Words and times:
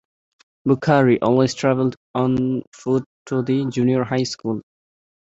Bukhari 0.67 1.19
always 1.21 1.53
traveled 1.53 1.95
on 2.15 2.63
foot 2.73 3.05
to 3.27 3.43
the 3.43 3.65
junior 3.69 4.03
high 4.03 4.23
school. 4.23 4.63